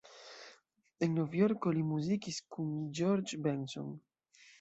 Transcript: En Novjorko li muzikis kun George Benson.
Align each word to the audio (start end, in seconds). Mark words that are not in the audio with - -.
En 1.07 1.11
Novjorko 1.17 1.73
li 1.75 1.83
muzikis 1.89 2.39
kun 2.55 2.73
George 3.01 3.39
Benson. 3.49 3.93